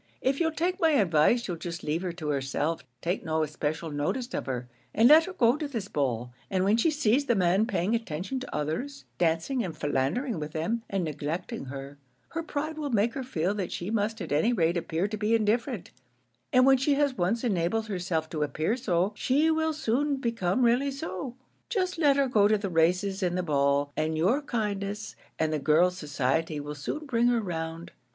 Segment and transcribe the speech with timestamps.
[0.19, 4.33] If you'll take my advice, you'll just leave her to herself, take no especial notice
[4.33, 7.67] of her, and let her go to this ball; and when she sees the man
[7.67, 12.89] paying attention to others, dancing and philandering with them, and neglecting her her pride will
[12.89, 15.91] make her feel that she must at any rate appear to be indifferent;
[16.51, 20.89] and when she has once enabled herself to appear so, she will soon become really
[20.89, 21.35] so.
[21.69, 25.59] Just let her go to the races, and the ball; and your kindness and the
[25.59, 27.91] girls' society will soon bring her round."